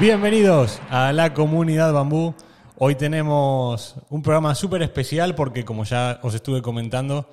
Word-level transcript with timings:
Bienvenidos 0.00 0.80
a 0.88 1.12
la 1.12 1.34
comunidad 1.34 1.92
Bambú. 1.92 2.34
Hoy 2.78 2.94
tenemos 2.94 3.96
un 4.08 4.22
programa 4.22 4.54
súper 4.54 4.80
especial 4.80 5.34
porque, 5.34 5.66
como 5.66 5.84
ya 5.84 6.20
os 6.22 6.34
estuve 6.34 6.62
comentando, 6.62 7.28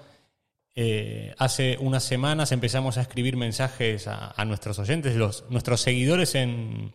eh, 0.75 1.33
hace 1.37 1.77
unas 1.79 2.03
semanas 2.03 2.51
empezamos 2.51 2.97
a 2.97 3.03
escribir 3.03 3.37
mensajes 3.37 4.09
a, 4.09 4.43
nuestros 4.43 4.79
oyentes, 4.79 5.15
nuestros 5.49 5.79
seguidores 5.79 6.35
en, 6.35 6.93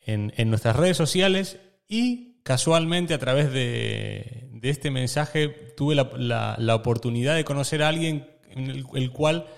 en, 0.00 0.48
nuestras 0.48 0.74
redes 0.74 0.96
sociales 0.96 1.58
y 1.86 2.40
casualmente 2.42 3.12
a 3.12 3.18
través 3.18 3.52
de, 3.52 4.58
este 4.62 4.90
mensaje 4.90 5.48
tuve 5.76 5.96
la, 5.96 6.74
oportunidad 6.74 7.36
de 7.36 7.44
conocer 7.44 7.82
a 7.82 7.88
alguien 7.88 8.26
en 8.48 8.70
el, 8.70 9.12
cual 9.12 9.48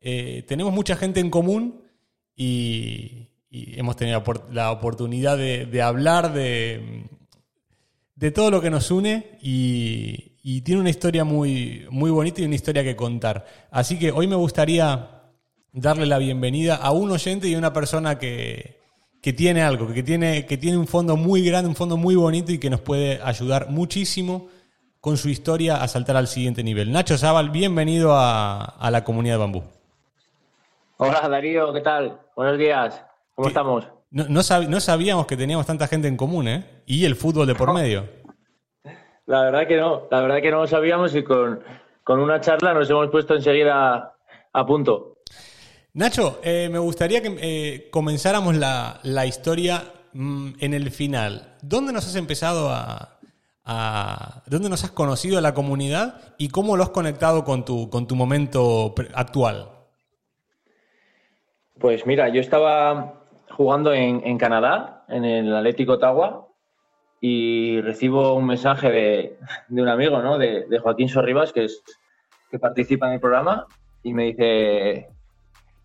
eh, 0.00 0.44
tenemos 0.48 0.72
mucha 0.72 0.96
gente 0.96 1.20
en 1.20 1.30
común 1.30 1.84
y, 2.34 3.28
y 3.52 3.78
hemos 3.78 3.96
tenido 3.96 4.22
la 4.50 4.72
oportunidad 4.72 5.36
de, 5.36 5.82
hablar 5.82 6.32
de, 6.32 7.04
de, 8.16 8.30
todo 8.30 8.50
lo 8.50 8.62
que 8.62 8.70
nos 8.70 8.90
une 8.90 9.38
y, 9.42 10.30
tiene 10.62 10.80
una 10.80 10.88
historia 10.88 11.22
muy, 11.24 11.86
muy 11.90 12.10
bonita 12.10 12.40
y 12.40 12.46
una 12.46 12.54
historia 12.54 12.82
que 12.82 12.96
contar. 12.96 13.44
Así 13.70 13.98
que 13.98 14.10
hoy 14.10 14.26
me 14.26 14.36
gustaría 14.36 15.20
darle 15.70 16.06
la 16.06 16.16
bienvenida 16.16 16.76
a 16.76 16.92
un 16.92 17.10
oyente 17.10 17.46
y 17.46 17.54
a 17.54 17.58
una 17.58 17.74
persona 17.74 18.18
que, 18.18 18.80
tiene 19.36 19.60
algo, 19.62 19.92
que 19.92 20.02
tiene, 20.02 20.46
que 20.46 20.56
tiene 20.56 20.78
un 20.78 20.86
fondo 20.86 21.18
muy 21.18 21.44
grande, 21.44 21.68
un 21.68 21.76
fondo 21.76 21.98
muy 21.98 22.14
bonito 22.14 22.52
y 22.52 22.58
que 22.58 22.70
nos 22.70 22.80
puede 22.80 23.20
ayudar 23.22 23.68
muchísimo 23.68 24.48
con 24.98 25.18
su 25.18 25.28
historia 25.28 25.82
a 25.82 25.88
saltar 25.88 26.16
al 26.16 26.26
siguiente 26.26 26.64
nivel. 26.64 26.90
Nacho 26.90 27.18
Zaval, 27.18 27.50
bienvenido 27.50 28.14
a 28.16 28.88
la 28.90 29.04
comunidad 29.04 29.34
de 29.34 29.38
Bambú. 29.38 29.62
Hola 30.96 31.28
Darío, 31.28 31.72
¿qué 31.74 31.80
tal? 31.82 32.18
Buenos 32.34 32.56
días. 32.58 33.11
¿Cómo 33.42 33.48
estamos? 33.48 33.88
No, 34.12 34.26
no, 34.28 34.80
sabíamos 34.80 35.26
que 35.26 35.36
teníamos 35.36 35.66
tanta 35.66 35.88
gente 35.88 36.06
en 36.06 36.16
común, 36.16 36.46
¿eh? 36.46 36.82
Y 36.86 37.04
el 37.04 37.16
fútbol 37.16 37.48
de 37.48 37.56
por 37.56 37.72
medio. 37.74 38.08
La 39.26 39.42
verdad 39.42 39.66
que 39.66 39.76
no, 39.76 40.06
la 40.10 40.20
verdad 40.20 40.40
que 40.40 40.50
no 40.52 40.60
lo 40.60 40.66
sabíamos 40.68 41.12
y 41.16 41.24
con, 41.24 41.60
una 42.06 42.40
charla 42.40 42.72
nos 42.72 42.88
hemos 42.88 43.10
puesto 43.10 43.34
enseguida 43.34 44.14
a 44.52 44.66
punto. 44.66 45.16
Nacho, 45.94 46.40
eh, 46.44 46.68
me 46.70 46.78
gustaría 46.78 47.20
que 47.20 47.36
eh, 47.40 47.88
comenzáramos 47.90 48.54
la, 48.54 49.26
historia 49.26 49.82
mm, 50.12 50.52
en 50.60 50.74
el 50.74 50.92
final. 50.92 51.56
¿Dónde 51.62 51.92
nos 51.92 52.06
has 52.06 52.14
empezado 52.14 52.70
a, 52.70 53.18
a, 53.64 54.42
¿Dónde 54.46 54.68
nos 54.68 54.84
has 54.84 54.92
conocido 54.92 55.38
a 55.38 55.40
la 55.40 55.52
comunidad 55.52 56.34
y 56.38 56.48
cómo 56.48 56.76
lo 56.76 56.84
has 56.84 56.90
conectado 56.90 57.44
con 57.44 57.64
tu, 57.64 57.90
con 57.90 58.06
tu 58.06 58.14
momento 58.14 58.94
actual? 59.14 59.68
Pues 61.80 62.06
mira, 62.06 62.28
yo 62.28 62.40
estaba 62.40 63.21
jugando 63.56 63.92
en, 63.92 64.38
Canadá, 64.38 65.04
en 65.08 65.24
el 65.24 65.54
Atlético 65.54 65.92
Ottawa, 65.92 66.48
y 67.20 67.80
recibo 67.80 68.34
un 68.34 68.46
mensaje 68.46 68.90
de, 68.90 69.38
un 69.70 69.88
amigo, 69.88 70.20
¿no? 70.22 70.38
De, 70.38 70.66
Joaquín 70.82 71.08
Sorribas, 71.08 71.52
que, 71.52 71.64
es, 71.64 71.82
que 72.50 72.58
participa 72.58 73.06
en 73.06 73.14
el 73.14 73.20
programa, 73.20 73.66
y 74.02 74.12
me 74.12 74.24
dice, 74.24 75.08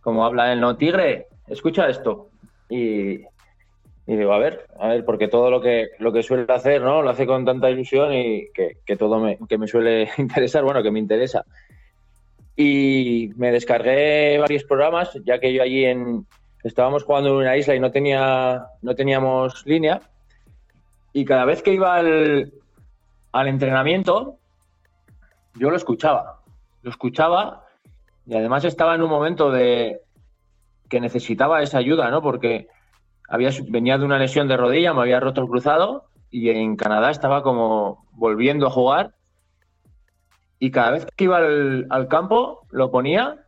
como 0.01 0.25
habla 0.25 0.51
él, 0.51 0.59
¿no? 0.59 0.77
Tigre, 0.77 1.27
escucha 1.47 1.87
esto. 1.89 2.29
Y, 2.69 3.21
digo, 4.05 4.33
a 4.33 4.39
ver, 4.39 4.65
a 4.79 4.87
ver, 4.87 5.05
porque 5.05 5.27
todo 5.27 5.51
lo 5.51 5.61
que, 5.61 5.89
lo 5.99 6.11
que 6.11 6.23
suele 6.23 6.51
hacer, 6.51 6.81
¿no? 6.81 7.01
Lo 7.01 7.09
hace 7.09 7.27
con 7.27 7.45
tanta 7.45 7.69
ilusión 7.69 8.13
y 8.13 8.47
que, 8.53 8.95
todo 8.95 9.21
que 9.47 9.57
me 9.57 9.67
suele 9.67 10.09
interesar, 10.17 10.63
bueno, 10.63 10.81
que 10.81 10.91
me 10.91 10.99
interesa. 10.99 11.45
Y 12.55 13.29
me 13.35 13.51
descargué 13.51 14.39
varios 14.39 14.63
programas, 14.63 15.13
ya 15.23 15.39
que 15.39 15.53
yo 15.53 15.61
allí 15.61 15.85
en, 15.85 16.25
estábamos 16.67 17.03
jugando 17.03 17.29
en 17.29 17.35
una 17.35 17.57
isla 17.57 17.75
y 17.75 17.79
no, 17.79 17.91
tenía, 17.91 18.67
no 18.81 18.95
teníamos 18.95 19.65
línea. 19.65 20.01
Y 21.13 21.25
cada 21.25 21.45
vez 21.45 21.63
que 21.63 21.73
iba 21.73 21.95
al, 21.95 22.53
al 23.31 23.47
entrenamiento, 23.47 24.37
yo 25.55 25.69
lo 25.69 25.77
escuchaba. 25.77 26.41
Lo 26.83 26.91
escuchaba 26.91 27.65
y 28.25 28.35
además 28.35 28.65
estaba 28.65 28.95
en 28.95 29.01
un 29.01 29.09
momento 29.09 29.51
de 29.51 30.01
que 30.89 30.99
necesitaba 30.99 31.61
esa 31.61 31.79
ayuda, 31.79 32.09
¿no? 32.11 32.21
Porque 32.21 32.67
había, 33.27 33.49
venía 33.67 33.97
de 33.97 34.05
una 34.05 34.19
lesión 34.19 34.47
de 34.47 34.57
rodilla, 34.57 34.93
me 34.93 35.01
había 35.01 35.19
roto 35.19 35.41
el 35.41 35.47
cruzado 35.47 36.05
y 36.29 36.49
en 36.49 36.75
Canadá 36.75 37.09
estaba 37.09 37.41
como 37.41 38.05
volviendo 38.11 38.67
a 38.67 38.71
jugar. 38.71 39.13
Y 40.59 40.71
cada 40.71 40.91
vez 40.91 41.07
que 41.15 41.25
iba 41.25 41.37
al, 41.37 41.87
al 41.89 42.07
campo, 42.07 42.65
lo 42.71 42.91
ponía 42.91 43.46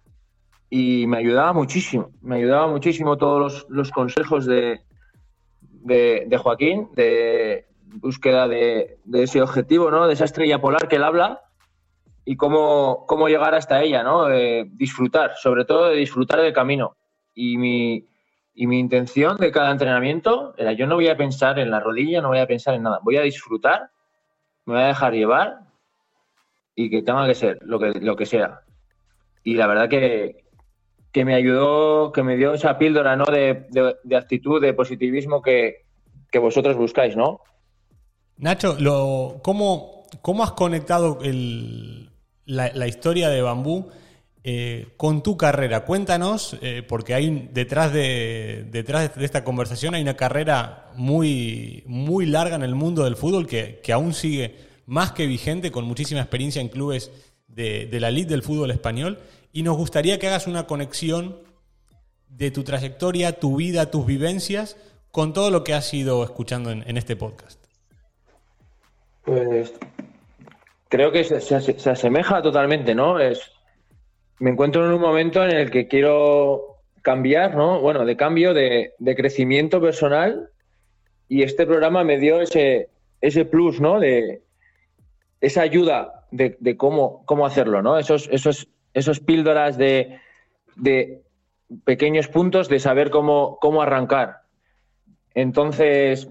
y 0.69 1.07
me 1.07 1.17
ayudaba 1.17 1.53
muchísimo, 1.53 2.11
me 2.21 2.35
ayudaba 2.35 2.67
muchísimo 2.67 3.17
todos 3.17 3.65
los, 3.69 3.91
consejos 3.91 4.45
de, 4.45 4.81
de, 5.81 6.37
Joaquín, 6.37 6.89
de 6.93 7.65
búsqueda 7.85 8.47
de, 8.47 8.99
ese 9.13 9.41
objetivo, 9.41 9.89
¿no? 9.89 10.07
de 10.07 10.13
esa 10.13 10.25
estrella 10.25 10.61
polar 10.61 10.87
que 10.87 10.97
él 10.97 11.03
habla 11.03 11.41
y 12.23 12.35
cómo, 12.35 13.05
cómo 13.07 13.27
llegar 13.27 13.55
hasta 13.55 13.81
ella, 13.81 14.03
¿no? 14.03 14.27
disfrutar, 14.73 15.31
sobre 15.37 15.65
todo 15.65 15.89
de 15.89 15.95
disfrutar 15.95 16.39
del 16.41 16.53
camino. 16.53 16.95
Y 17.33 17.57
mi, 17.57 18.07
y 18.53 18.67
mi 18.67 18.77
intención 18.77 19.37
de 19.37 19.51
cada 19.51 19.71
entrenamiento 19.71 20.53
era 20.57 20.73
yo 20.73 20.85
no 20.85 20.95
voy 20.95 21.07
a 21.07 21.17
pensar 21.17 21.57
en 21.57 21.71
la 21.71 21.79
rodilla, 21.79 22.21
no 22.21 22.27
voy 22.27 22.39
a 22.39 22.45
pensar 22.45 22.75
en 22.75 22.83
nada, 22.83 22.99
voy 23.01 23.17
a 23.17 23.21
disfrutar, 23.21 23.89
me 24.65 24.73
voy 24.73 24.83
a 24.83 24.87
dejar 24.87 25.13
llevar 25.13 25.61
y 26.75 26.89
que 26.89 27.01
tenga 27.01 27.25
que 27.25 27.35
ser 27.35 27.57
lo 27.61 27.79
que, 27.79 27.93
lo 28.01 28.15
que 28.15 28.25
sea. 28.25 28.61
Y 29.43 29.55
la 29.55 29.65
verdad 29.65 29.89
que, 29.89 30.43
que 31.11 31.25
me 31.25 31.35
ayudó, 31.35 32.11
que 32.11 32.23
me 32.23 32.37
dio 32.37 32.53
esa 32.53 32.77
píldora 32.77 33.15
¿no? 33.15 33.25
de, 33.25 33.65
actitud, 34.15 34.61
de 34.61 34.73
positivismo 34.73 35.41
que, 35.41 35.85
vosotros 36.39 36.77
buscáis, 36.77 37.15
¿no? 37.15 37.41
Nacho, 38.37 38.77
lo, 38.79 39.39
¿cómo, 39.43 40.05
¿cómo 40.21 40.43
has 40.43 40.51
conectado 40.51 41.19
la, 42.45 42.87
historia 42.87 43.29
de 43.29 43.41
Bambú 43.41 43.89
eh, 44.43 44.87
con 44.95 45.23
tu 45.23 45.35
carrera? 45.35 45.83
Cuéntanos, 45.83 46.57
eh, 46.61 46.83
porque 46.87 47.15
hay 47.15 47.49
detrás, 47.51 47.91
de, 47.91 48.67
detrás 48.69 49.15
de 49.15 49.25
esta 49.25 49.43
conversación 49.43 49.95
hay 49.95 50.03
una 50.03 50.15
carrera 50.15 50.91
muy, 50.95 51.83
muy 51.87 52.27
larga 52.27 52.55
en 52.55 52.63
el 52.63 52.75
mundo 52.75 53.03
del 53.03 53.15
fútbol 53.15 53.47
que, 53.47 53.81
aún 53.91 54.13
sigue 54.13 54.55
más 54.85 55.11
que 55.11 55.25
vigente, 55.25 55.71
con 55.71 55.85
muchísima 55.85 56.21
experiencia 56.21 56.61
en 56.61 56.69
clubes 56.69 57.11
de, 57.47 57.87
de 57.87 57.99
la 57.99 58.09
elite 58.09 58.29
del 58.29 58.43
fútbol 58.43 58.69
español 58.71 59.17
y 59.51 59.63
nos 59.63 59.77
gustaría 59.77 60.19
que 60.19 60.27
hagas 60.27 60.47
una 60.47 60.67
conexión 60.67 61.37
de 62.29 62.51
tu 62.51 62.63
trayectoria, 62.63 63.39
tu 63.39 63.55
vida, 63.55 63.89
tus 63.89 64.05
vivencias 64.05 64.77
con 65.11 65.33
todo 65.33 65.49
lo 65.51 65.63
que 65.63 65.73
has 65.73 65.93
ido 65.93 66.23
escuchando 66.23 66.71
en, 66.71 66.97
este 66.97 67.15
podcast. 67.15 67.63
Pues 69.23 69.73
creo 70.87 71.11
que 71.11 71.23
se, 71.23 71.89
asemeja 71.89 72.41
totalmente, 72.41 72.93
¿no? 72.93 73.19
Es, 73.19 73.51
me 74.39 74.51
encuentro 74.51 74.85
en 74.85 74.93
un 74.93 75.01
momento 75.01 75.43
en 75.43 75.51
el 75.51 75.71
que 75.71 75.87
quiero 75.87 76.77
cambiar, 77.01 77.55
¿no? 77.55 77.81
Bueno, 77.81 78.05
de 78.05 78.15
cambio, 78.15 78.53
de, 78.53 78.93
crecimiento 79.15 79.81
personal 79.81 80.49
y 81.27 81.43
este 81.43 81.65
programa 81.65 82.03
me 82.03 82.19
dio 82.19 82.41
ese, 82.41 82.89
ese 83.21 83.45
plus, 83.45 83.81
¿no? 83.81 83.99
De 83.99 84.43
esa 85.41 85.61
ayuda 85.61 86.27
de, 86.31 86.77
cómo, 86.77 87.23
cómo 87.25 87.45
hacerlo, 87.45 87.81
¿no? 87.81 87.97
Esos, 87.97 88.29
esos 88.31 88.67
esos 88.93 89.19
píldoras 89.19 89.77
de, 89.77 90.19
pequeños 91.83 92.27
puntos 92.27 92.69
de 92.69 92.79
saber 92.79 93.09
cómo, 93.09 93.57
cómo 93.61 93.81
arrancar. 93.81 94.41
Entonces, 95.33 96.29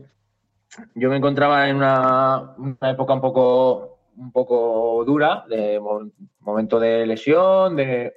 yo 0.94 1.10
me 1.10 1.16
encontraba 1.16 1.68
en 1.68 1.76
una, 1.76 2.54
época 2.82 3.14
un 3.14 3.20
poco, 3.20 3.98
un 4.16 4.32
poco 4.32 5.04
dura, 5.04 5.44
de 5.48 5.80
momento 6.40 6.80
de 6.80 7.06
lesión, 7.06 7.76
de 7.76 8.12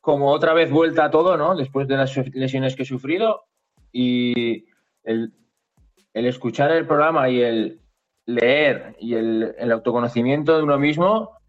como 0.00 0.30
otra 0.30 0.54
vez 0.54 0.70
vuelta 0.70 1.06
a 1.06 1.10
todo, 1.10 1.36
¿no? 1.36 1.54
Después 1.54 1.86
de 1.86 1.96
las 1.96 2.16
lesiones 2.32 2.74
que 2.74 2.82
he 2.82 2.86
sufrido 2.86 3.44
y 3.92 4.66
el, 5.04 5.32
escuchar 6.14 6.72
el 6.72 6.86
programa 6.86 7.28
y 7.28 7.40
el 7.40 7.80
leer 8.26 8.96
y 8.98 9.14
el, 9.14 9.72
autoconocimiento 9.72 10.56
de 10.56 10.62
uno 10.62 10.78
mismo 10.78 11.39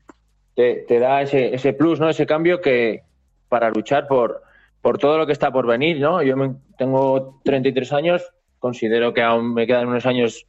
te, 0.55 0.99
da 0.99 1.21
ese, 1.21 1.55
ese, 1.55 1.73
plus, 1.73 1.99
¿no? 1.99 2.09
Ese 2.09 2.25
cambio 2.25 2.61
que 2.61 3.03
para 3.49 3.69
luchar 3.69 4.07
por, 4.07 4.43
por 4.81 4.97
todo 4.97 5.17
lo 5.17 5.25
que 5.25 5.33
está 5.33 5.51
por 5.51 5.65
venir, 5.65 5.99
¿no? 5.99 6.21
Yo 6.21 6.35
tengo 6.77 7.41
33 7.43 7.93
años, 7.93 8.33
considero 8.59 9.13
que 9.13 9.21
aún 9.21 9.53
me 9.53 9.67
quedan 9.67 9.87
unos 9.87 10.05
años 10.05 10.45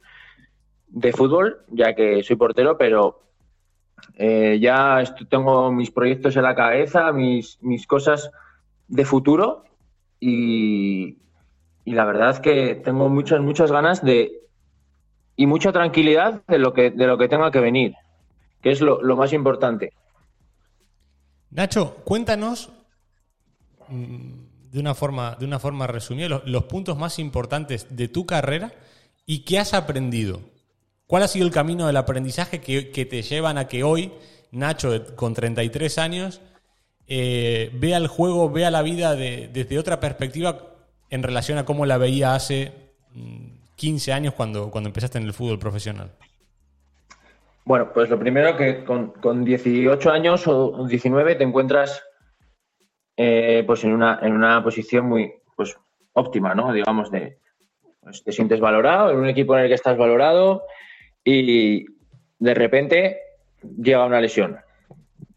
de 0.87 1.11
fútbol, 1.11 1.63
ya 1.69 1.95
que 1.95 2.23
soy 2.23 2.35
portero, 2.35 2.77
pero 2.77 3.23
eh, 4.15 4.59
ya 4.61 5.03
tengo 5.29 5.71
mis 5.71 5.91
proyectos 5.91 6.35
en 6.35 6.43
la 6.43 6.55
cabeza, 6.55 7.11
mis, 7.11 7.57
mis 7.61 7.87
cosas 7.87 8.31
de 8.87 9.05
futuro 9.05 9.63
y, 10.19 11.17
la 11.85 12.05
verdad 12.05 12.29
es 12.29 12.39
que 12.39 12.75
tengo 12.75 13.09
muchas, 13.09 13.41
muchas 13.41 13.71
ganas 13.71 14.03
de 14.03 14.39
y 15.35 15.47
mucha 15.47 15.71
tranquilidad 15.71 16.41
de 16.47 16.59
lo 16.59 16.73
que, 16.73 16.91
de 16.91 17.07
lo 17.07 17.17
que 17.17 17.27
tenga 17.27 17.51
que 17.51 17.59
venir, 17.59 17.95
que 18.63 18.71
es 18.71 18.79
lo, 18.79 19.15
más 19.17 19.33
importante. 19.33 19.91
Nacho, 21.51 21.97
cuéntanos 22.05 22.69
mm, 23.89 24.71
de 24.71 24.79
una 24.79 24.95
forma, 24.95 25.35
de 25.35 25.45
una 25.45 25.59
forma 25.59 25.85
resumida, 25.85 26.41
los, 26.45 26.63
puntos 26.63 26.97
más 26.97 27.19
importantes 27.19 27.87
de 27.89 28.07
tu 28.07 28.25
carrera 28.25 28.73
y 29.25 29.39
qué 29.39 29.59
has 29.59 29.73
aprendido. 29.73 30.39
¿Cuál 31.05 31.23
ha 31.23 31.27
sido 31.27 31.45
el 31.45 31.51
camino 31.51 31.85
del 31.85 31.97
aprendizaje 31.97 32.61
que, 32.61 33.05
te 33.05 33.21
llevan 33.21 33.57
a 33.57 33.67
que 33.67 33.83
hoy, 33.83 34.13
Nacho, 34.51 35.13
con 35.15 35.33
33 35.33 35.97
años, 35.97 36.41
eh, 37.05 37.69
vea 37.73 37.97
el 37.97 38.07
juego, 38.07 38.49
vea 38.49 38.71
la 38.71 38.81
vida 38.81 39.13
desde 39.15 39.77
otra 39.77 39.99
perspectiva 39.99 40.69
en 41.09 41.21
relación 41.21 41.57
a 41.57 41.65
cómo 41.65 41.85
la 41.85 41.97
veía 41.97 42.33
hace 42.33 42.71
15 43.75 44.09
mm, 44.09 44.15
años 44.15 44.33
cuando, 44.35 44.71
cuando 44.71 44.87
empezaste 44.87 45.17
en 45.17 45.25
el 45.25 45.33
fútbol 45.33 45.59
profesional? 45.59 46.13
Bueno, 47.65 47.91
pues 47.93 48.09
lo 48.09 48.19
primero 48.19 48.57
que 48.57 48.83
con, 48.83 49.11
con 49.11 49.45
18 49.45 50.11
años 50.11 50.47
o 50.47 50.85
19 50.85 51.35
te 51.35 51.43
encuentras 51.43 52.03
eh, 53.15 53.63
pues 53.65 53.83
en 53.83 53.93
una, 53.93 54.19
en 54.21 54.33
una 54.33 54.63
posición 54.63 55.05
muy 55.07 55.33
pues, 55.55 55.77
óptima, 56.13 56.55
¿no? 56.55 56.73
Digamos, 56.73 57.11
de, 57.11 57.37
pues, 58.01 58.23
te 58.23 58.31
sientes 58.31 58.59
valorado, 58.59 59.11
en 59.11 59.17
un 59.17 59.29
equipo 59.29 59.55
en 59.55 59.63
el 59.63 59.69
que 59.69 59.75
estás 59.75 59.97
valorado 59.97 60.63
y 61.23 61.85
de 62.39 62.53
repente 62.53 63.19
llega 63.61 64.05
una 64.05 64.19
lesión. 64.19 64.57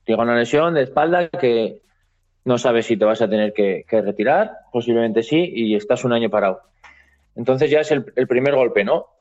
Llega 0.05 0.23
una 0.23 0.37
lesión 0.37 0.75
de 0.75 0.83
espalda 0.83 1.29
que 1.29 1.83
no 2.45 2.59
sabes 2.59 2.87
si 2.87 2.97
te 2.97 3.05
vas 3.05 3.23
a 3.23 3.29
tener 3.29 3.53
que, 3.53 3.85
retirar, 3.89 4.53
posiblemente 4.73 5.23
sí, 5.23 5.53
y 5.55 5.75
estás 5.75 6.05
un 6.05 6.13
año 6.13 6.31
parado. 6.31 6.63
Entonces 7.35 7.71
ya 7.71 7.81
es 7.81 7.91
el, 7.91 8.13
el 8.17 8.27
primer 8.27 8.55
golpe, 8.55 8.85
¿no? 8.85 9.16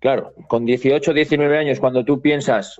Claro, 0.00 0.32
con 0.48 0.64
18, 0.64 1.12
19 1.12 1.58
años, 1.58 1.78
cuando 1.78 2.04
tú 2.04 2.20
piensas, 2.20 2.76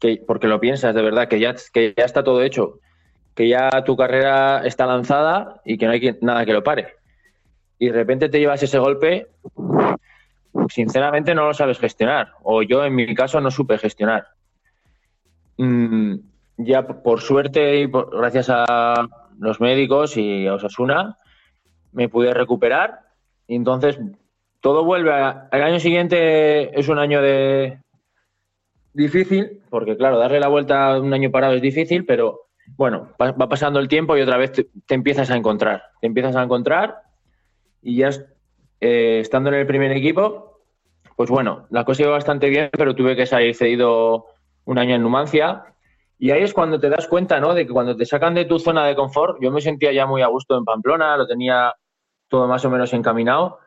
que, 0.00 0.22
porque 0.24 0.46
lo 0.46 0.60
piensas 0.60 0.94
de 0.94 1.02
verdad, 1.02 1.28
que 1.28 1.40
ya, 1.40 1.54
que 1.72 1.94
ya 1.96 2.04
está 2.04 2.22
todo 2.22 2.42
hecho, 2.42 2.78
que 3.34 3.48
ya 3.48 3.68
tu 3.84 3.96
carrera 3.96 4.64
está 4.64 4.86
lanzada 4.86 5.60
y 5.64 5.76
que 5.76 5.86
no 5.86 5.92
hay 5.92 6.16
nada 6.20 6.46
que 6.46 6.52
lo 6.52 6.62
pare. 6.62 6.94
Y 7.78 7.86
de 7.86 7.92
repente 7.92 8.28
te 8.28 8.38
llevas 8.38 8.62
ese 8.62 8.78
golpe, 8.78 9.26
sinceramente 10.68 11.34
no 11.34 11.46
lo 11.46 11.54
sabes 11.54 11.78
gestionar. 11.78 12.32
O 12.42 12.62
yo 12.62 12.84
en 12.84 12.94
mi 12.94 13.14
caso 13.14 13.40
no 13.40 13.50
supe 13.50 13.78
gestionar. 13.78 14.28
Mm, 15.56 16.14
ya 16.58 16.86
por 16.86 17.20
suerte 17.20 17.80
y 17.80 17.90
gracias 17.90 18.48
a 18.50 19.08
los 19.38 19.60
médicos 19.60 20.16
y 20.16 20.46
a 20.46 20.54
Osasuna 20.54 21.18
me 21.92 22.08
pude 22.08 22.34
recuperar 22.34 23.00
y 23.46 23.56
entonces 23.56 23.98
todo 24.60 24.84
vuelve 24.84 25.12
a, 25.12 25.48
el 25.52 25.62
año 25.62 25.80
siguiente 25.80 26.78
es 26.78 26.88
un 26.88 26.98
año 26.98 27.22
de 27.22 27.80
difícil 28.92 29.62
porque 29.70 29.96
claro 29.96 30.18
darle 30.18 30.40
la 30.40 30.48
vuelta 30.48 30.98
un 31.00 31.12
año 31.12 31.30
parado 31.30 31.54
es 31.54 31.62
difícil 31.62 32.04
pero 32.04 32.48
bueno, 32.76 33.08
va 33.20 33.48
pasando 33.48 33.78
el 33.80 33.88
tiempo 33.88 34.16
y 34.16 34.22
otra 34.22 34.36
vez 34.36 34.52
te, 34.52 34.94
empiezas 34.94 35.30
a 35.30 35.36
encontrar. 35.36 35.82
Te 36.00 36.06
empiezas 36.06 36.36
a 36.36 36.42
encontrar 36.42 37.02
y 37.82 37.96
ya 37.96 38.10
eh, 38.80 39.20
estando 39.20 39.50
en 39.50 39.56
el 39.56 39.66
primer 39.66 39.92
equipo, 39.92 40.60
pues 41.16 41.30
bueno, 41.30 41.66
la 41.70 41.84
cosa 41.84 42.02
iba 42.02 42.12
bastante 42.12 42.48
bien, 42.48 42.70
pero 42.72 42.94
tuve 42.94 43.16
que 43.16 43.26
salir 43.26 43.54
cedido 43.54 44.26
un 44.64 44.78
año 44.78 44.94
en 44.94 45.02
Numancia. 45.02 45.64
Y 46.18 46.30
ahí 46.30 46.42
es 46.42 46.52
cuando 46.52 46.80
te 46.80 46.88
das 46.88 47.06
cuenta, 47.06 47.40
¿no? 47.40 47.54
De 47.54 47.66
que 47.66 47.72
cuando 47.72 47.96
te 47.96 48.04
sacan 48.04 48.34
de 48.34 48.44
tu 48.44 48.58
zona 48.58 48.84
de 48.86 48.96
confort, 48.96 49.38
yo 49.40 49.50
me 49.50 49.60
sentía 49.60 49.92
ya 49.92 50.06
muy 50.06 50.22
a 50.22 50.26
gusto 50.26 50.56
en 50.56 50.64
Pamplona, 50.64 51.16
lo 51.16 51.26
tenía 51.26 51.72
todo 52.28 52.46
más 52.48 52.64
o 52.64 52.70
menos 52.70 52.92
encaminado. 52.92 53.58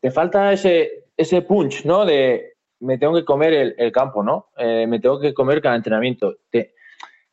Te 0.00 0.10
falta 0.10 0.52
ese, 0.52 1.06
ese 1.16 1.42
punch, 1.42 1.84
¿no? 1.84 2.04
De 2.04 2.56
me 2.80 2.98
tengo 2.98 3.14
que 3.14 3.24
comer 3.24 3.74
el, 3.76 3.92
campo, 3.92 4.22
¿no? 4.22 4.50
Eh, 4.56 4.86
me 4.86 5.00
tengo 5.00 5.18
que 5.18 5.34
comer 5.34 5.60
cada 5.60 5.76
entrenamiento. 5.76 6.36
Te, 6.50 6.74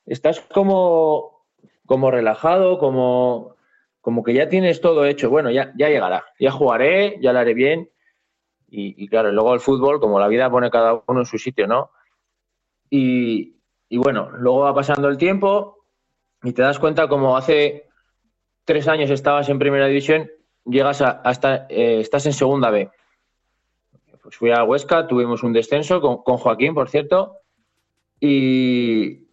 estás 0.06 0.39
como, 0.39 1.45
como 1.85 2.12
relajado, 2.12 2.79
como, 2.79 3.56
como 4.01 4.23
que 4.23 4.33
ya 4.33 4.50
tienes 4.50 4.81
todo 4.81 5.06
hecho. 5.06 5.29
Bueno, 5.29 5.51
ya, 5.51 5.73
ya 5.77 5.89
llegará, 5.89 6.25
ya 6.39 6.51
jugaré, 6.51 7.19
ya 7.21 7.33
lo 7.33 7.39
haré 7.39 7.53
bien. 7.53 7.89
Y, 8.77 9.07
claro, 9.07 9.31
luego 9.31 9.53
el 9.53 9.61
fútbol, 9.61 10.01
como 10.01 10.19
la 10.19 10.27
vida 10.27 10.50
pone 10.50 10.69
cada 10.69 11.01
uno 11.07 11.21
en 11.21 11.25
su 11.25 11.38
sitio, 11.38 11.65
¿no? 11.65 11.91
Y, 12.89 13.56
bueno, 13.89 14.31
luego 14.31 14.59
va 14.59 14.75
pasando 14.75 15.07
el 15.07 15.18
tiempo 15.18 15.85
y 16.44 16.51
te 16.51 16.61
das 16.61 16.77
cuenta 16.77 17.07
como 17.07 17.38
hace 17.38 17.88
tres 18.65 18.89
años 18.89 19.09
estabas 19.11 19.47
en 19.47 19.59
primera 19.59 19.88
división, 19.88 20.29
llegas 20.65 21.01
a, 21.01 21.21
hasta, 21.23 21.67
eh, 21.69 22.00
estás 22.00 22.25
en 22.25 22.33
segunda 22.33 22.69
B. 22.69 22.89
Pues 24.21 24.38
fui 24.38 24.51
a 24.51 24.63
Huesca, 24.63 25.07
tuvimos 25.07 25.44
un 25.44 25.53
descenso 25.53 26.01
con, 26.01 26.38
Joaquín, 26.38 26.73
por 26.73 26.89
cierto, 26.89 27.38
y, 28.19 29.27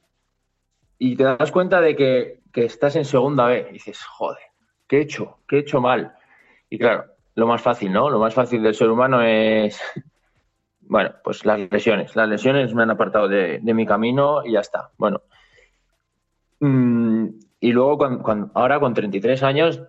y 0.99 1.17
te 1.17 1.25
das 1.25 1.51
cuenta 1.51 1.81
de 1.81 1.97
que, 1.97 2.43
estás 2.55 2.97
en 2.97 3.07
segunda 3.07 3.47
B 3.47 3.69
dices, 3.73 4.05
joder, 4.05 4.43
¿qué 4.87 4.99
he 4.99 5.01
hecho? 5.01 5.39
¿Qué 5.49 5.57
he 5.57 5.61
hecho 5.61 5.81
mal? 5.81 6.15
Y 6.69 6.79
claro, 6.79 7.07
lo 7.35 7.47
más 7.47 7.63
fácil, 7.63 7.91
¿no? 7.91 8.11
Lo 8.11 8.19
más 8.19 8.35
fácil 8.35 8.63
del 8.63 8.75
ser 8.75 8.91
humano 8.91 9.23
es, 9.23 9.81
bueno, 10.83 11.15
pues 11.25 11.47
las 11.47 11.59
lesiones. 11.71 12.15
Las 12.15 12.29
lesiones 12.29 12.75
me 12.75 12.83
han 12.83 12.91
apartado 12.91 13.29
de, 13.29 13.61
mi 13.63 13.87
camino 13.87 14.45
y 14.45 14.53
ya 14.53 14.61
está. 14.61 14.91
Bueno. 14.99 15.23
Mm, 16.61 17.29
y 17.61 17.73
luego, 17.73 17.97
cuando, 18.23 18.51
ahora 18.55 18.79
con 18.79 18.93
33 18.93 19.43
años, 19.43 19.83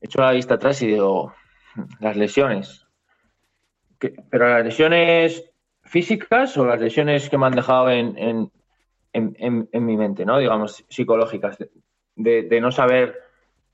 he 0.00 0.06
hecho 0.06 0.20
la 0.20 0.32
vista 0.32 0.54
atrás 0.54 0.80
y 0.82 0.86
digo, 0.88 1.34
las 2.00 2.16
lesiones. 2.16 2.86
¿Pero 3.98 4.48
las 4.48 4.64
lesiones 4.64 5.50
físicas 5.82 6.56
o 6.56 6.66
las 6.66 6.80
lesiones 6.80 7.28
que 7.28 7.38
me 7.38 7.46
han 7.46 7.54
dejado 7.54 7.90
en, 7.90 8.50
en, 9.12 9.68
mi 9.72 9.96
mente, 9.96 10.24
¿no? 10.24 10.38
Digamos, 10.38 10.84
psicológicas, 10.88 11.58
de, 12.14 12.60
no 12.60 12.70
saber, 12.70 13.18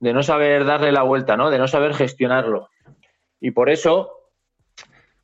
de 0.00 0.12
no 0.12 0.22
saber 0.22 0.64
darle 0.64 0.92
la 0.92 1.02
vuelta, 1.02 1.36
¿no? 1.36 1.50
De 1.50 1.58
no 1.58 1.68
saber 1.68 1.94
gestionarlo. 1.94 2.68
Y 3.40 3.50
por 3.50 3.68
eso, 3.68 4.10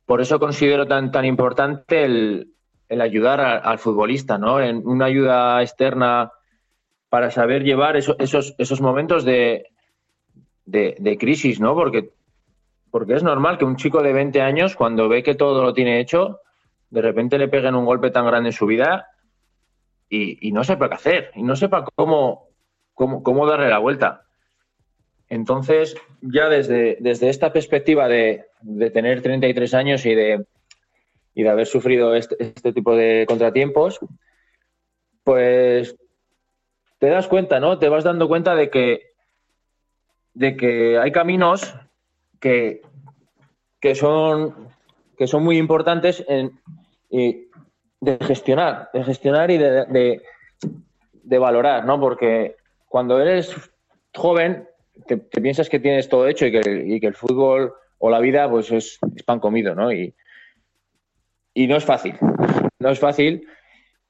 por 0.05 0.21
eso 0.21 0.39
considero 0.39 0.87
tan, 0.87 1.11
tan 1.11 1.25
importante 1.25 2.03
el, 2.03 2.53
ayudar 2.99 3.39
al 3.39 3.79
futbolista, 3.79 4.37
¿no? 4.37 4.59
En 4.59 4.85
una 4.85 5.05
ayuda 5.05 5.61
externa 5.61 6.31
para 7.09 7.31
saber 7.31 7.63
llevar 7.63 7.97
esos, 7.97 8.55
esos 8.57 8.81
momentos 8.81 9.25
de, 9.25 9.70
de, 10.65 11.17
crisis, 11.19 11.59
¿no? 11.59 11.75
Porque, 11.75 12.11
porque 12.89 13.15
es 13.15 13.23
normal 13.23 13.57
que 13.57 13.65
un 13.65 13.75
chico 13.75 14.01
de 14.01 14.13
20 14.13 14.41
años, 14.41 14.75
cuando 14.75 15.09
ve 15.09 15.23
que 15.23 15.35
todo 15.35 15.63
lo 15.63 15.73
tiene 15.73 15.99
hecho, 15.99 16.39
de 16.89 17.01
repente 17.01 17.37
le 17.37 17.47
peguen 17.47 17.75
un 17.75 17.85
golpe 17.85 18.11
tan 18.11 18.25
grande 18.25 18.49
en 18.49 18.53
su 18.53 18.65
vida 18.65 19.07
y, 20.09 20.51
no 20.51 20.63
sepa 20.63 20.89
qué 20.89 20.95
hacer, 20.95 21.31
y 21.35 21.43
no 21.43 21.55
sepa 21.55 21.85
cómo, 21.95 22.49
cómo, 22.93 23.47
darle 23.47 23.69
la 23.69 23.77
vuelta. 23.77 24.23
Entonces, 25.29 25.95
ya 26.21 26.49
desde, 26.49 26.97
desde 26.99 27.29
esta 27.29 27.53
perspectiva 27.53 28.09
de, 28.09 28.45
tener 28.93 29.21
33 29.21 29.73
años 29.73 30.05
y 30.05 30.13
de, 30.13 30.45
y 31.33 31.43
de 31.43 31.49
haber 31.49 31.65
sufrido 31.65 32.13
este, 32.13 32.35
este, 32.43 32.73
tipo 32.73 32.93
de 32.93 33.25
contratiempos, 33.25 33.99
pues 35.23 35.95
te 36.99 37.07
das 37.07 37.29
cuenta, 37.29 37.61
¿no? 37.61 37.79
Te 37.79 37.87
vas 37.87 38.03
dando 38.03 38.27
cuenta 38.27 38.53
de 38.53 38.69
que, 38.69 39.10
de 40.33 40.55
que 40.55 40.97
hay 40.97 41.11
caminos 41.11 41.75
que, 42.39 42.81
que, 43.79 43.95
son, 43.95 44.69
que 45.17 45.27
son 45.27 45.43
muy 45.43 45.57
importantes 45.57 46.23
en, 46.27 46.59
de 47.09 48.17
gestionar, 48.21 48.89
de 48.93 49.03
gestionar 49.03 49.51
y 49.51 49.57
de, 49.57 50.21
de, 51.23 51.37
valorar, 51.37 51.85
¿no? 51.85 51.99
Porque 51.99 52.55
cuando 52.87 53.19
eres 53.21 53.55
joven 54.13 54.67
te, 55.05 55.17
piensas 55.17 55.69
que 55.69 55.79
tienes 55.79 56.09
todo 56.09 56.27
hecho 56.27 56.45
y 56.45 56.51
que, 56.51 56.83
y 56.87 56.99
que, 56.99 57.07
el 57.07 57.15
fútbol 57.15 57.73
o 57.99 58.09
la 58.09 58.19
vida, 58.19 58.49
pues 58.49 58.71
es, 58.71 58.99
pan 59.25 59.39
comido, 59.39 59.75
¿no? 59.75 59.91
Y, 59.91 60.13
y 61.53 61.67
no 61.67 61.75
es 61.75 61.85
fácil, 61.85 62.15
no 62.79 62.89
es 62.89 62.99
fácil, 62.99 63.47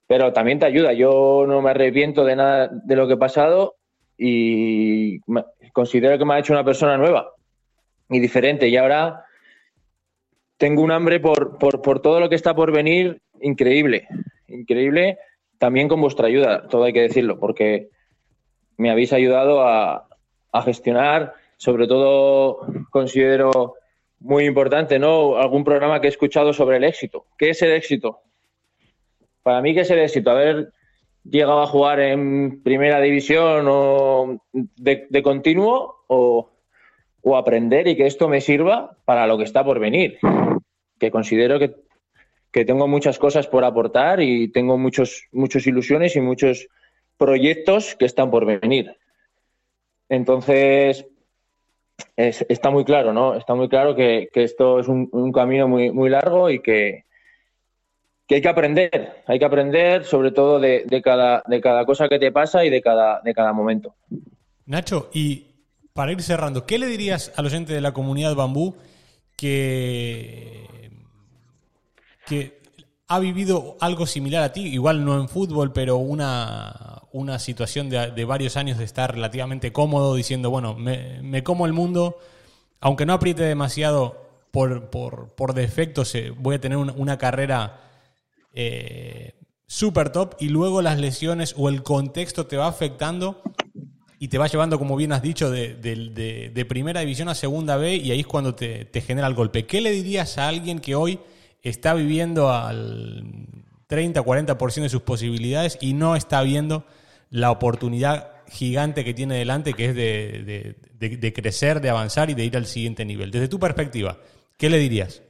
pero 0.07 0.31
también 0.31 0.59
te 0.59 0.65
ayuda. 0.65 0.93
Yo 0.93 1.45
no 1.47 1.61
me 1.61 1.71
arrepiento 1.71 2.23
de 2.23 2.35
nada 2.35 2.69
de 2.71 2.95
lo 2.95 3.07
que 3.07 3.13
he 3.13 3.17
pasado 3.17 3.75
y 4.23 5.19
considero 5.73 6.15
que 6.15 6.25
me 6.25 6.35
ha 6.35 6.39
hecho 6.39 6.53
una 6.53 6.63
persona 6.63 6.95
nueva 6.95 7.33
y 8.07 8.19
diferente. 8.19 8.67
Y 8.67 8.77
ahora 8.77 9.25
tengo 10.57 10.83
un 10.83 10.91
hambre 10.91 11.19
por, 11.19 11.57
por, 11.57 12.01
todo 12.01 12.19
lo 12.19 12.29
que 12.29 12.35
está 12.35 12.53
por 12.53 12.71
venir 12.71 13.19
increíble, 13.41 14.07
increíble, 14.47 15.17
también 15.57 15.87
con 15.87 16.01
vuestra 16.01 16.27
ayuda, 16.27 16.67
todo 16.67 16.83
hay 16.83 16.93
que 16.93 17.01
decirlo, 17.01 17.39
porque 17.39 17.89
me 18.77 18.91
habéis 18.91 19.11
ayudado 19.11 19.63
a, 19.63 20.07
a 20.51 20.61
gestionar, 20.61 21.33
sobre 21.57 21.87
todo 21.87 22.59
considero 22.91 23.73
muy 24.19 24.45
importante, 24.45 24.99
¿no? 24.99 25.37
Algún 25.37 25.63
programa 25.63 25.99
que 25.99 26.05
he 26.05 26.11
escuchado 26.11 26.53
sobre 26.53 26.77
el 26.77 26.83
éxito. 26.83 27.25
¿Qué 27.39 27.49
es 27.49 27.61
el 27.63 27.71
éxito? 27.71 28.19
Para 29.41 29.61
mí, 29.63 29.73
¿qué 29.73 29.81
es 29.81 29.89
el 29.89 29.97
éxito? 29.97 30.29
Haber 30.29 30.73
llegado 31.23 31.61
a 31.61 31.67
jugar 31.67 31.99
en 31.99 32.61
primera 32.63 32.99
división 32.99 33.65
o 33.69 34.41
de, 34.51 35.21
continuo 35.23 36.03
o, 36.07 36.49
o 37.21 37.37
aprender 37.37 37.87
y 37.87 37.95
que 37.95 38.07
esto 38.07 38.27
me 38.27 38.41
sirva 38.41 38.97
para 39.05 39.27
lo 39.27 39.37
que 39.37 39.43
está 39.43 39.63
por 39.63 39.79
venir 39.79 40.19
que 41.01 41.11
considero 41.11 41.59
que, 41.59 42.63
tengo 42.65 42.87
muchas 42.87 43.17
cosas 43.17 43.47
por 43.47 43.63
aportar 43.63 44.21
y 44.21 44.49
tengo 44.49 44.77
muchos, 44.77 45.27
muchas 45.31 45.65
ilusiones 45.65 46.15
y 46.15 46.21
muchos 46.21 46.67
proyectos 47.17 47.95
que 47.95 48.05
están 48.05 48.29
por 48.29 48.45
venir. 48.45 48.95
Entonces, 50.09 51.07
está 52.15 52.69
muy 52.69 52.85
claro, 52.85 53.13
¿no? 53.13 53.33
Está 53.35 53.55
muy 53.55 53.67
claro 53.67 53.95
que, 53.95 54.29
esto 54.35 54.79
es 54.79 54.87
un, 54.87 55.31
camino 55.31 55.67
muy, 55.67 55.91
muy 55.91 56.09
largo 56.09 56.51
y 56.51 56.59
que, 56.59 57.05
hay 58.35 58.41
que 58.41 58.49
aprender. 58.49 59.23
Hay 59.27 59.39
que 59.39 59.45
aprender 59.45 60.05
sobre 60.05 60.31
todo 60.31 60.59
de, 60.59 61.01
cada, 61.03 61.43
de 61.47 61.61
cada 61.61 61.85
cosa 61.85 62.07
que 62.09 62.19
te 62.19 62.31
pasa 62.31 62.65
y 62.65 62.69
de 62.69 62.81
cada, 62.81 63.21
de 63.21 63.33
cada 63.33 63.53
momento. 63.53 63.95
Nacho, 64.65 65.09
y 65.13 65.47
para 65.93 66.11
ir 66.11 66.21
cerrando, 66.21 66.65
¿qué 66.65 66.79
le 66.79 66.87
dirías 66.87 67.33
a 67.35 67.41
los 67.41 67.53
entes 67.53 67.75
de 67.75 67.81
la 67.81 67.93
comunidad 67.93 68.35
bambú 68.35 68.75
que 69.35 70.71
que 72.31 72.61
ha 73.09 73.19
vivido 73.19 73.75
algo 73.81 74.05
similar 74.05 74.41
a 74.41 74.53
ti, 74.53 74.61
igual 74.67 75.03
no 75.03 75.19
en 75.19 75.27
fútbol, 75.27 75.73
pero 75.73 75.97
una, 75.97 77.01
una 77.11 77.39
situación 77.39 77.89
de, 77.89 78.23
varios 78.23 78.55
años 78.55 78.77
de 78.77 78.85
estar 78.85 79.13
relativamente 79.13 79.73
cómodo, 79.73 80.15
diciendo, 80.15 80.49
bueno, 80.49 80.75
me, 80.75 81.43
como 81.43 81.65
el 81.65 81.73
mundo, 81.73 82.19
aunque 82.79 83.05
no 83.05 83.11
apriete 83.11 83.43
demasiado 83.43 84.29
por, 84.51 84.89
por, 84.89 85.53
defecto, 85.53 86.03
voy 86.37 86.55
a 86.55 86.61
tener 86.61 86.77
una, 86.77 87.17
carrera 87.17 87.81
eh, 88.53 89.33
súper 89.65 90.09
top 90.11 90.35
y 90.39 90.49
luego 90.49 90.81
las 90.81 90.99
lesiones 90.99 91.53
o 91.57 91.69
el 91.69 91.83
contexto 91.83 92.47
te 92.47 92.57
va 92.57 92.67
afectando 92.67 93.41
y 94.19 94.27
te 94.27 94.37
va 94.37 94.47
llevando, 94.47 94.77
como 94.77 94.95
bien 94.95 95.13
has 95.13 95.21
dicho, 95.21 95.49
de, 95.49 96.65
primera 96.69 96.99
división 96.99 97.29
a 97.29 97.35
segunda 97.35 97.77
B 97.77 97.95
y 97.95 98.11
ahí 98.11 98.19
es 98.19 98.27
cuando 98.27 98.53
te, 98.53 98.85
te 98.85 99.01
genera 99.01 99.27
el 99.27 99.33
golpe. 99.33 99.65
¿Qué 99.65 99.81
le 99.81 99.91
dirías 99.91 100.37
a 100.37 100.47
alguien 100.47 100.79
que 100.79 100.95
hoy 100.95 101.19
está 101.63 101.93
viviendo 101.93 102.51
al 102.51 103.23
30-40% 103.89 104.81
de 104.83 104.89
sus 104.89 105.01
posibilidades 105.01 105.77
y 105.81 105.93
no 105.93 106.15
está 106.15 106.41
viendo 106.43 106.85
la 107.29 107.51
oportunidad 107.51 108.31
gigante 108.51 109.03
que 109.05 109.13
tiene 109.13 109.35
delante, 109.35 109.73
que 109.73 109.85
es 109.85 109.95
de, 109.95 111.33
crecer, 111.33 111.81
de 111.81 111.89
avanzar 111.89 112.29
y 112.29 112.33
de 112.33 112.45
ir 112.45 112.57
al 112.57 112.65
siguiente 112.65 113.05
nivel. 113.05 113.31
Desde 113.31 113.47
tu 113.47 113.59
perspectiva, 113.59 114.17
¿qué 114.57 114.69
le 114.69 114.77
dirías? 114.77 115.21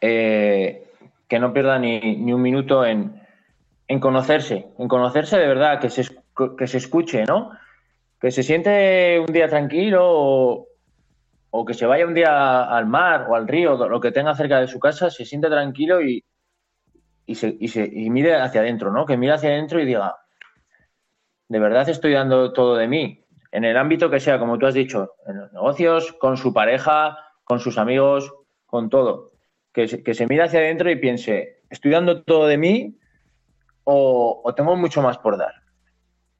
Eh, 0.00 0.87
que 1.28 1.38
no 1.38 1.52
pierda 1.52 1.78
ni, 1.78 2.32
un 2.32 2.42
minuto 2.42 2.84
en, 2.84 3.20
conocerse, 4.00 4.68
en 4.78 4.88
conocerse 4.88 5.38
de 5.38 5.46
verdad, 5.46 5.80
que 5.80 5.90
se, 5.90 6.04
que 6.56 6.66
se 6.66 6.78
escuche, 6.78 7.24
¿no? 7.24 7.50
Que 8.20 8.30
se 8.30 8.42
siente 8.42 9.20
un 9.20 9.32
día 9.32 9.48
tranquilo 9.48 10.00
o, 10.02 10.66
o 11.50 11.64
que 11.64 11.74
se 11.74 11.86
vaya 11.86 12.06
un 12.06 12.14
día 12.14 12.64
al 12.64 12.86
mar 12.86 13.26
o 13.28 13.34
al 13.34 13.46
río, 13.46 13.76
lo 13.88 14.00
que 14.00 14.12
tenga 14.12 14.34
cerca 14.34 14.60
de 14.60 14.66
su 14.66 14.80
casa, 14.80 15.10
se 15.10 15.24
siente 15.24 15.48
tranquilo 15.48 16.00
y, 16.00 16.24
y, 17.26 17.34
se, 17.34 17.56
y, 17.60 17.68
se, 17.68 17.88
y 17.92 18.10
mire 18.10 18.34
hacia 18.36 18.62
adentro, 18.62 18.90
¿no? 18.90 19.04
Que 19.04 19.16
mire 19.16 19.34
hacia 19.34 19.50
adentro 19.50 19.80
y 19.80 19.84
diga, 19.84 20.16
de 21.48 21.58
verdad 21.58 21.88
estoy 21.88 22.12
dando 22.12 22.52
todo 22.52 22.76
de 22.76 22.88
mí, 22.88 23.24
en 23.52 23.64
el 23.64 23.76
ámbito 23.76 24.10
que 24.10 24.20
sea, 24.20 24.38
como 24.38 24.58
tú 24.58 24.66
has 24.66 24.74
dicho, 24.74 25.14
en 25.26 25.38
los 25.38 25.52
negocios, 25.52 26.12
con 26.14 26.36
su 26.36 26.52
pareja, 26.52 27.18
con 27.44 27.60
sus 27.60 27.78
amigos, 27.78 28.32
con 28.66 28.90
todo. 28.90 29.32
Que 29.78 29.86
se, 29.86 30.02
que 30.02 30.26
mire 30.26 30.42
hacia 30.42 30.58
adentro 30.58 30.90
y 30.90 30.96
piense, 30.96 31.60
¿estoy 31.70 31.92
dando 31.92 32.22
todo 32.22 32.48
de 32.48 32.58
mí 32.58 32.98
o, 33.84 34.40
o 34.44 34.54
tengo 34.54 34.74
mucho 34.74 35.02
más 35.02 35.18
por 35.18 35.38
dar? 35.38 35.54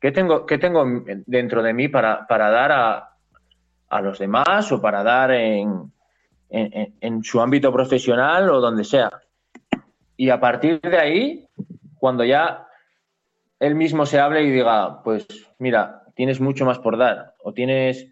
¿Qué 0.01 0.11
tengo, 0.11 0.45
qué 0.45 0.59
tengo 0.59 0.85
dentro 1.27 1.63
de 1.63 1.73
mí 1.73 1.89
para, 1.89 2.27
para 2.27 2.51
dar 2.51 2.73
a, 2.73 3.17
a 3.89 4.01
los 4.01 4.19
demás 4.19 4.73
o 4.73 4.81
para 4.81 5.03
dar 5.03 5.31
en, 5.31 5.93
en, 6.51 7.23
su 7.23 7.41
ámbito 7.41 7.73
profesional 7.73 8.51
o 8.51 8.61
donde 8.61 8.85
sea. 8.85 9.11
Y 10.17 10.31
a 10.31 10.41
partir 10.41 10.81
de 10.81 10.99
ahí, 10.99 11.49
cuando 11.99 12.25
ya 12.25 12.67
él 13.61 13.75
mismo 13.75 14.07
se 14.07 14.19
hable 14.19 14.43
y 14.43 14.51
diga, 14.51 15.03
pues 15.03 15.27
mira, 15.59 16.03
tienes 16.15 16.41
mucho 16.41 16.65
más 16.65 16.79
por 16.79 16.97
dar, 16.97 17.35
o 17.43 17.53
tienes, 17.53 18.09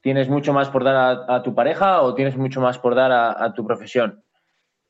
tienes 0.00 0.28
mucho 0.28 0.52
más 0.52 0.68
por 0.68 0.84
dar 0.84 1.24
a, 1.28 1.42
tu 1.42 1.54
pareja, 1.54 2.02
o 2.02 2.14
tienes 2.14 2.36
mucho 2.36 2.60
más 2.60 2.78
por 2.78 2.94
dar 2.94 3.12
a, 3.12 3.52
tu 3.54 3.66
profesión. 3.66 4.22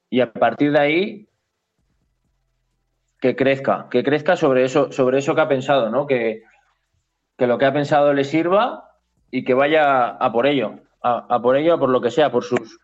Y 0.09 0.21
a 0.21 0.33
partir 0.33 0.73
de 0.73 0.81
ahí, 0.81 1.29
que 3.21 3.37
crezca, 3.37 3.89
que 3.91 4.03
crezca 4.03 4.37
sobre 4.37 4.65
eso, 4.65 4.93
sobre 4.93 5.19
eso 5.19 5.35
que 5.35 5.41
ha 5.41 5.49
pensado, 5.49 5.91
¿no? 5.91 6.07
Que, 6.07 6.43
que 7.37 7.47
lo 7.47 7.59
que 7.59 7.67
ha 7.67 7.73
pensado 7.73 8.13
le 8.13 8.25
sirva 8.25 8.91
y 9.31 9.45
que 9.45 9.55
vaya 9.55 10.09
a 10.09 10.33
por 10.33 10.47
ello, 10.47 10.81
a, 11.03 11.41
por 11.43 11.57
ello, 11.57 11.75
a 11.75 11.79
por 11.79 11.91
lo 11.91 12.01
que 12.01 12.11
sea, 12.11 12.31
por 12.31 12.45
sus, 12.45 12.79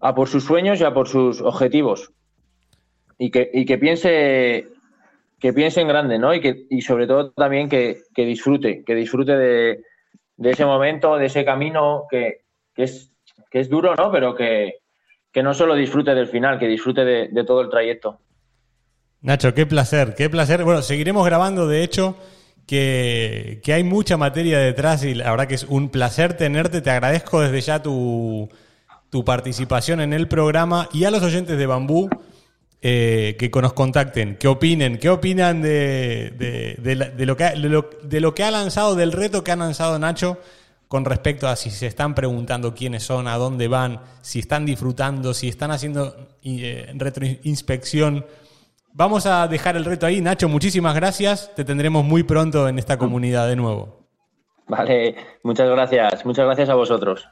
a 0.00 0.14
por 0.14 0.28
sus 0.28 0.44
sueños 0.44 0.80
y 0.80 0.84
a 0.84 0.94
por 0.94 1.08
sus 1.08 1.40
objetivos. 1.40 2.12
Y 3.18 3.30
que, 3.30 3.50
y 3.52 3.64
que 3.64 3.78
piense 3.78 4.68
que 5.42 5.52
piense 5.52 5.80
en 5.80 5.88
grande, 5.88 6.20
¿no? 6.20 6.32
Y 6.32 6.40
que 6.40 6.66
y 6.70 6.82
sobre 6.82 7.08
todo 7.08 7.32
también 7.32 7.68
que, 7.68 8.02
disfrute, 8.14 8.84
que 8.84 8.94
disfrute 8.94 9.36
de, 9.36 9.84
ese 10.42 10.64
momento, 10.64 11.16
de 11.16 11.26
ese 11.26 11.44
camino 11.44 12.06
que, 12.10 12.42
es, 12.76 13.12
que 13.50 13.60
es 13.60 13.68
duro, 13.68 13.94
¿no? 13.94 14.10
Pero 14.10 14.34
que, 14.34 14.74
no 15.42 15.54
solo 15.54 15.74
disfrute 15.74 16.14
del 16.14 16.28
final, 16.28 16.58
que 16.58 16.68
disfrute 16.68 17.04
de, 17.04 17.28
de 17.28 17.44
todo 17.44 17.60
el 17.60 17.70
trayecto. 17.70 18.18
Nacho, 19.20 19.54
qué 19.54 19.66
placer, 19.66 20.14
qué 20.14 20.28
placer. 20.28 20.64
Bueno, 20.64 20.82
seguiremos 20.82 21.24
grabando, 21.24 21.68
de 21.68 21.84
hecho 21.84 22.16
que, 22.66 23.72
hay 23.74 23.84
mucha 23.84 24.16
materia 24.16 24.58
detrás 24.58 25.04
y 25.04 25.14
la 25.14 25.30
verdad 25.30 25.46
que 25.46 25.54
es 25.54 25.64
un 25.64 25.88
placer 25.88 26.36
tenerte. 26.36 26.80
Te 26.80 26.90
agradezco 26.90 27.40
desde 27.40 27.60
ya 27.60 27.82
tu, 27.82 28.48
participación 29.24 30.00
en 30.00 30.12
el 30.12 30.28
programa 30.28 30.88
y 30.92 31.04
a 31.04 31.10
los 31.10 31.22
oyentes 31.22 31.58
de 31.58 31.66
Bambú 31.66 32.08
eh, 32.82 33.36
que 33.38 33.50
nos 33.60 33.72
contacten, 33.72 34.36
que 34.36 34.48
opinen, 34.48 34.98
qué 34.98 35.08
opinan 35.08 35.62
de, 35.62 36.34
lo 37.18 37.36
que, 37.36 37.44
de 38.02 38.20
lo 38.20 38.34
que 38.34 38.44
ha 38.44 38.50
lanzado, 38.50 38.94
del 38.94 39.12
reto 39.12 39.44
que 39.44 39.52
ha 39.52 39.56
lanzado 39.56 39.98
Nacho 39.98 40.38
con 40.88 41.04
respecto 41.04 41.48
a 41.48 41.56
si 41.56 41.70
se 41.70 41.86
están 41.86 42.14
preguntando 42.14 42.74
quiénes 42.74 43.04
son, 43.04 43.26
a 43.26 43.36
dónde 43.36 43.68
van, 43.68 44.00
si 44.20 44.40
están 44.40 44.66
disfrutando, 44.66 45.32
si 45.32 45.48
están 45.48 45.70
haciendo 45.70 46.28
eh, 46.42 46.92
retroinspección 46.94 48.26
Vamos 48.94 49.24
a 49.24 49.48
dejar 49.48 49.76
el 49.76 49.86
reto 49.86 50.04
ahí. 50.04 50.20
Nacho, 50.20 50.48
muchísimas 50.48 50.94
gracias. 50.94 51.54
Te 51.54 51.64
tendremos 51.64 52.04
muy 52.04 52.24
pronto 52.24 52.68
en 52.68 52.78
esta 52.78 52.98
comunidad 52.98 53.48
de 53.48 53.56
nuevo. 53.56 54.06
Vale, 54.68 55.16
muchas 55.42 55.68
gracias. 55.70 56.26
Muchas 56.26 56.44
gracias 56.44 56.68
a 56.68 56.74
vosotros. 56.74 57.26